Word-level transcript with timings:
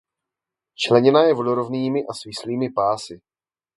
Členěna 0.75 1.23
je 1.23 1.33
vodorovnými 1.33 1.99
a 2.09 2.13
svislými 2.13 2.69
pásy. 2.71 3.21